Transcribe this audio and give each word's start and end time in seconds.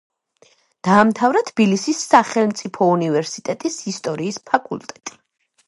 დაამთავრა 0.87 1.43
თბილისის 1.49 1.99
სახელმწიფო 2.15 2.89
უნივერსიტეტის 2.95 3.79
ისტორიის 3.95 4.43
ფაკულტეტი. 4.51 5.19